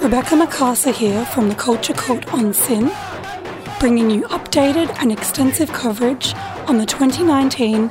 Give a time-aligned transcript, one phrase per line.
[0.00, 2.90] Rebecca Maakasa here from the Culture Cult on SYN,
[3.78, 6.34] bringing you updated and extensive coverage
[6.66, 7.90] on the 2019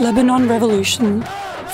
[0.00, 1.24] Lebanon Revolution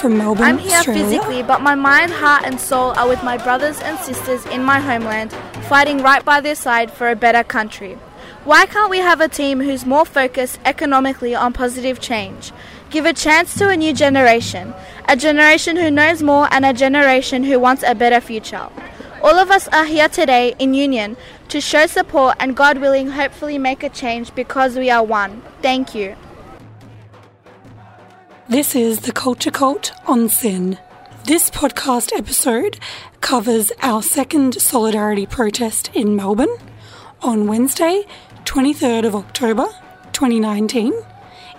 [0.03, 1.05] from Melbourne, I'm here Australia.
[1.05, 4.81] physically, but my mind, heart, and soul are with my brothers and sisters in my
[4.81, 5.32] homeland,
[5.68, 7.94] fighting right by their side for a better country.
[8.43, 12.50] Why can't we have a team who's more focused economically on positive change?
[12.91, 14.75] Give a chance to a new generation,
[15.08, 18.69] a generation who knows more and a generation who wants a better future.
[19.22, 21.16] All of us are here today in union
[21.49, 25.43] to show support and, God willing, hopefully make a change because we are one.
[25.63, 26.16] Thank you.
[28.49, 30.77] This is the Culture Cult on SYN.
[31.25, 32.81] This podcast episode
[33.20, 36.55] covers our second solidarity protest in Melbourne
[37.22, 38.05] on Wednesday,
[38.44, 39.66] 23rd of October
[40.12, 40.92] 2019,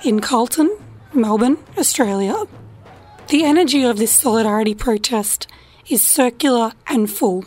[0.03, 0.77] in Carlton,
[1.13, 2.43] Melbourne, Australia.
[3.29, 5.47] The energy of this solidarity protest
[5.87, 7.45] is circular and full.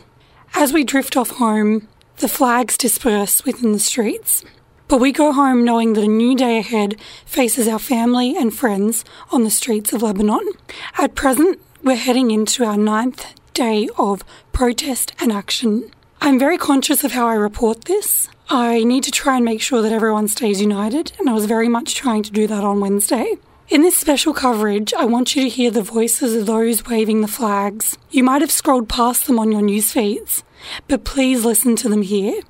[0.55, 4.47] As we drift off home, the flags disperse within the streets.
[4.89, 9.05] But we go home knowing that a new day ahead faces our family and friends
[9.33, 10.49] on the streets of Lebanon.
[10.97, 15.91] At present, we're heading into our ninth day of protest and action.
[16.21, 18.29] I'm very conscious of how I report this.
[18.49, 21.69] I need to try and make sure that everyone stays united, and I was very
[21.69, 23.35] much trying to do that on Wednesday.
[23.69, 27.29] In this special coverage, I want you to hear the voices of those waving the
[27.29, 27.99] flags.
[28.13, 30.45] You might have scrolled past them on your news feeds,
[30.87, 32.43] but please listen to them here.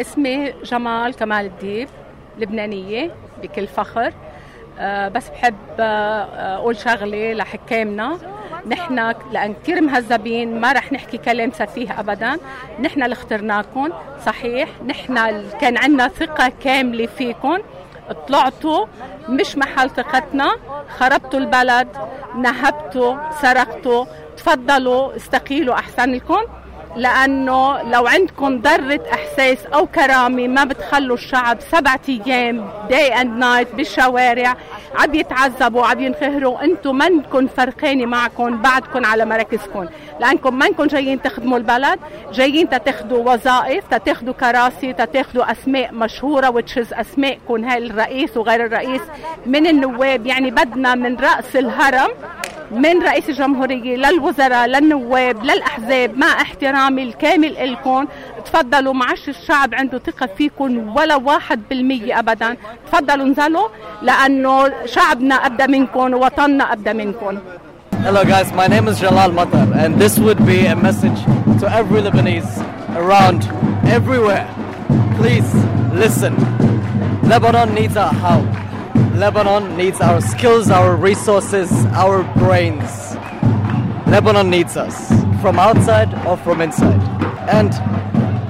[0.00, 1.88] اسمي جمال كمال الديب
[2.38, 3.10] لبنانية
[3.42, 4.12] بكل فخر.
[4.78, 8.18] أه بس بحب أه أقول شغلة لحكامنا
[8.66, 12.38] نحن لأن كثير مهذبين ما رح نحكي كلام سفيه أبدا.
[12.80, 13.88] نحن اللي اخترناكم
[14.26, 14.68] صحيح.
[14.86, 17.58] نحن كان عندنا ثقة كاملة فيكم
[18.28, 18.86] طلعتوا
[19.28, 20.52] مش محل ثقتنا.
[20.98, 21.88] خربتوا البلد
[22.36, 24.04] نهبتوا سرقتوا
[24.36, 26.40] تفضلوا استقيلوا أحسن لكم
[26.96, 33.74] لأنه لو عندكم ذرة إحساس أو كرامة ما بتخلوا الشعب سبعة أيام داي اند نايت
[33.74, 34.56] بالشوارع
[34.98, 39.86] عم يتعذبوا عم ينقهروا أنتم منكم فرقانة معكم بعدكم على مراكزكم
[40.20, 41.98] لأنكم منكم جايين تخدموا البلد
[42.32, 49.02] جايين تاخذوا وظائف تاخذوا كراسي تاخذوا أسماء مشهورة وتشز اسماءكم هاي الرئيس وغير الرئيس.
[49.46, 52.10] من النواب يعني بدنا من رأس الهرم
[52.70, 58.06] من رئيس الجمهورية للوزراء للنواب للأحزاب مع احترامي الكامل لكم
[58.44, 62.56] تفضلوا معش الشعب عنده ثقة فيكم ولا واحد بالمية أبدا
[62.86, 63.68] تفضلوا انزلوا
[64.02, 67.38] لأنه شعبنا أبدأ منكم ووطننا أبدأ منكم
[68.04, 71.20] Hello guys, my name is Jalal Matar and this would be a message
[71.60, 72.52] to every Lebanese
[72.96, 73.42] around
[73.88, 74.46] everywhere.
[75.16, 75.52] Please
[75.94, 76.34] listen.
[77.28, 78.46] Lebanon needs our help.
[79.18, 83.16] Lebanon needs our skills, our resources, our brains.
[84.06, 85.08] Lebanon needs us
[85.42, 87.02] from outside or from inside.
[87.50, 87.74] And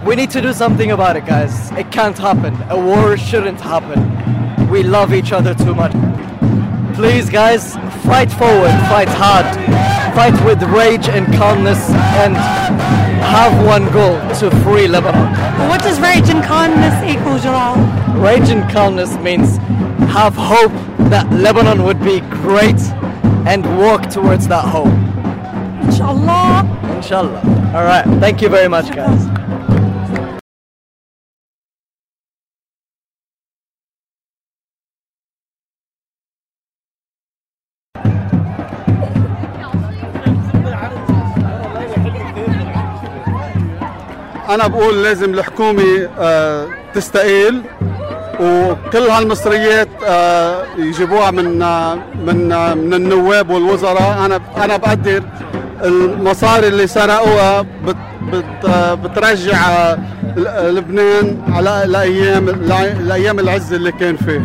[0.06, 1.70] we need to do something about it, guys.
[1.72, 2.54] It can't happen.
[2.68, 4.68] A war shouldn't happen.
[4.68, 5.92] We love each other too much.
[6.94, 7.74] Please, guys,
[8.04, 9.46] fight forward, fight hard,
[10.14, 11.80] fight with rage and calmness,
[12.20, 12.36] and
[13.24, 15.32] have one goal to free Lebanon.
[15.70, 17.76] What does rage and calmness equal, Jalal?
[18.20, 19.58] Rage and calmness means
[20.07, 20.71] have hope
[21.09, 22.79] that Lebanon would be great
[23.45, 24.93] and walk towards that hope.
[25.85, 26.95] Inshallah.
[26.95, 27.41] Inshallah.
[27.75, 28.05] All right.
[28.19, 29.21] Thank you very much, guys.
[44.49, 47.61] انا بقول لازم الحكومه آه، تستقيل
[48.40, 51.94] وكل هالمصريات آه، يجيبوها من آه،
[52.26, 54.24] من آه، من النواب والوزراء.
[54.26, 55.22] أنا أنا بقدر
[55.84, 58.66] المصاري اللي سرقوها بت بت
[59.04, 59.94] بترجع
[60.76, 62.50] لبنان على لأيام
[63.00, 64.42] لأيام العز اللي كان فيه.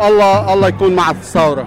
[0.00, 1.66] والله الله يكون مع الثورة.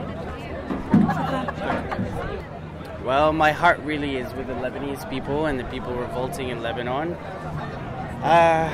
[3.05, 7.07] Well, my heart really is with the Lebanese people and the people revolting in Lebanon.
[8.23, 8.69] Uh,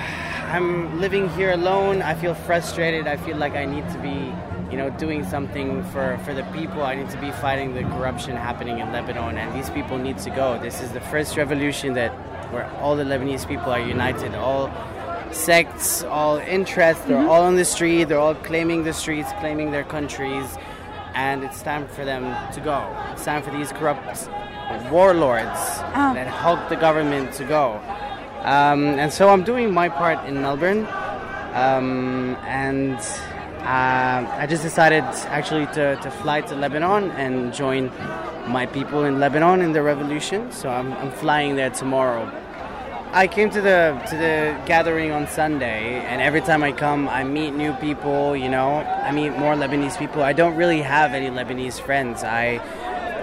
[0.48, 2.02] I'm living here alone.
[2.02, 3.06] I feel frustrated.
[3.06, 4.34] I feel like I need to be,
[4.72, 6.84] you know, doing something for, for the people.
[6.84, 10.30] I need to be fighting the corruption happening in Lebanon, and these people need to
[10.30, 10.58] go.
[10.60, 12.12] This is the first revolution that
[12.54, 14.34] where all the Lebanese people are united.
[14.36, 14.72] All
[15.34, 17.30] sects, all interests, they're mm-hmm.
[17.30, 18.06] all on the street.
[18.06, 20.48] They're all claiming the streets, claiming their countries,
[21.14, 22.24] and it's time for them
[22.54, 22.96] to go.
[23.12, 24.30] It's time for these corrupt
[24.90, 25.60] warlords
[25.94, 26.16] um.
[26.16, 27.82] that hug the government to go.
[28.44, 30.86] Um, and so I'm doing my part in Melbourne,
[31.54, 32.98] um, and
[33.60, 37.92] uh, I just decided actually to, to fly to Lebanon and join
[38.48, 40.52] my people in Lebanon in the revolution.
[40.52, 42.32] So I'm, I'm flying there tomorrow.
[43.12, 47.24] I came to the to the gathering on Sunday, and every time I come, I
[47.24, 48.36] meet new people.
[48.36, 50.24] You know, I meet more Lebanese people.
[50.24, 52.24] I don't really have any Lebanese friends.
[52.24, 52.62] I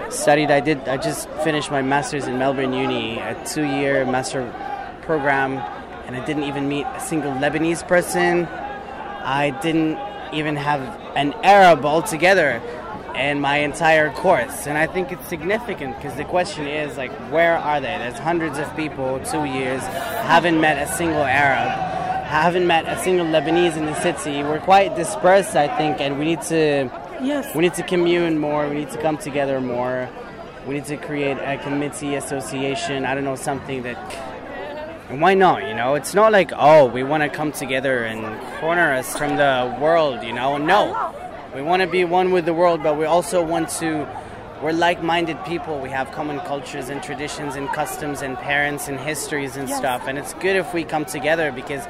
[0.09, 0.51] studied.
[0.51, 0.87] I did.
[0.89, 4.51] I just finished my master's in Melbourne Uni, a two-year master
[5.05, 5.57] program,
[6.07, 8.45] and I didn't even meet a single Lebanese person.
[8.45, 9.97] I didn't
[10.33, 10.81] even have
[11.15, 12.61] an Arab altogether
[13.15, 17.57] in my entire course, and I think it's significant because the question is like, where
[17.57, 17.97] are they?
[17.97, 21.69] There's hundreds of people, two years, haven't met a single Arab,
[22.25, 24.43] haven't met a single Lebanese in the city.
[24.43, 26.89] We're quite dispersed, I think, and we need to
[27.21, 27.55] Yes.
[27.55, 28.67] we need to commune more.
[28.67, 30.09] We need to come together more.
[30.67, 33.05] We need to create a committee, association.
[33.05, 34.34] I don't know something that.
[35.09, 35.67] And why not?
[35.67, 38.21] You know, it's not like oh, we want to come together and
[38.59, 40.23] corner us from the world.
[40.23, 41.13] You know, no,
[41.53, 44.07] we want to be one with the world, but we also want to.
[44.63, 45.79] We're like-minded people.
[45.79, 50.07] We have common cultures and traditions and customs and parents and histories and stuff.
[50.07, 51.85] And it's good if we come together because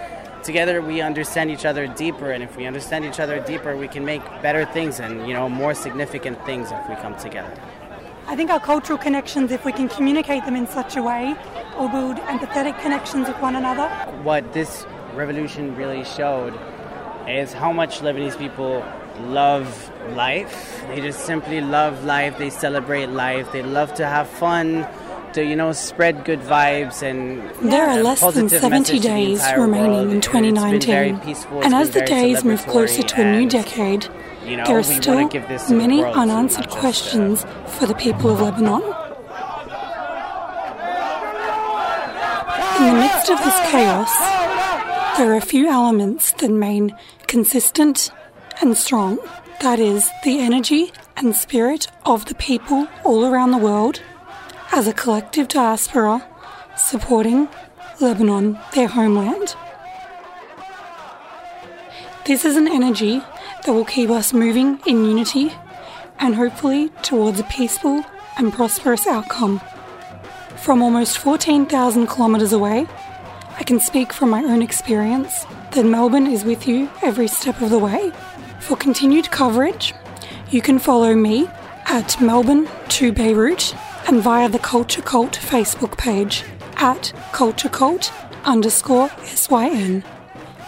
[0.45, 4.05] together we understand each other deeper and if we understand each other deeper we can
[4.05, 7.51] make better things and you know more significant things if we come together
[8.27, 11.35] I think our cultural connections, if we can communicate them in such a way,
[11.77, 13.87] will build empathetic connections with one another.
[14.23, 16.53] what this revolution really showed
[17.27, 18.83] is how much lebanese people
[19.21, 19.67] love
[20.15, 24.85] life they just simply love life they celebrate life they love to have fun
[25.33, 27.19] to you know spread good vibes and
[27.71, 30.11] There are less than positive 70 message to the days remaining world.
[30.11, 31.19] in It's been very 2019.
[31.19, 34.07] peaceful, it's And as the days move closer to a new decade,
[34.45, 35.29] you know, there are still
[35.69, 38.81] many unanswered just, uh, questions for the people of Lebanon.
[42.77, 44.11] In the midst of this chaos,
[45.17, 46.95] there are a few elements that remain
[47.27, 48.11] consistent
[48.61, 49.17] and strong.
[49.61, 54.01] That is, the energy and spirit of the people all around the world
[54.71, 56.27] as a collective diaspora
[56.75, 57.47] supporting
[58.01, 59.55] Lebanon, their homeland.
[62.25, 65.53] This is an energy that will keep us moving in unity
[66.17, 68.03] and hopefully towards a peaceful
[68.35, 69.61] and prosperous outcome.
[70.57, 72.87] From almost 14,000 kilometres away,
[73.59, 77.69] I can speak from my own experience that Melbourne is with you every step of
[77.69, 78.11] the way.
[78.59, 79.93] For continued coverage,
[80.49, 81.47] you can follow me
[81.85, 83.75] at Melbourne to Beirut
[84.07, 86.43] and via the Culture Cult Facebook page
[86.77, 88.11] at Culture Cult
[88.45, 90.03] underscore SYN.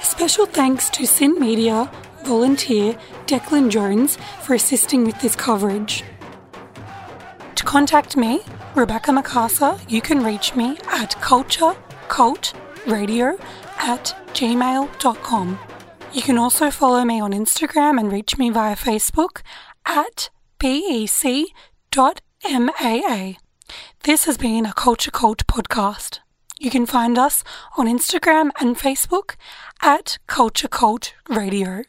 [0.07, 1.91] Special thanks to SYN Media
[2.23, 6.05] volunteer Declan Jones for assisting with this coverage.
[7.55, 8.39] To contact me,
[8.73, 13.37] Rebecca Maakasa, you can reach me at culturecultradio
[13.79, 15.59] at gmail.com.
[16.13, 19.41] You can also follow me on Instagram and reach me via Facebook
[19.85, 21.49] at bec.maa.
[24.03, 26.19] This has been a Culture Cult podcast.
[26.59, 27.43] You can find us
[27.77, 29.35] on Instagram and Facebook
[29.83, 31.83] at Culture Cult Radio.